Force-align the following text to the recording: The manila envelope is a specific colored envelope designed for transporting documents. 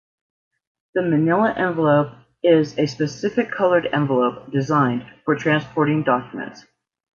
The 0.95 1.03
manila 1.03 1.53
envelope 1.55 2.13
is 2.41 2.75
a 2.79 2.87
specific 2.87 3.51
colored 3.51 3.85
envelope 3.93 4.51
designed 4.51 5.05
for 5.25 5.35
transporting 5.35 6.01
documents. 6.01 6.65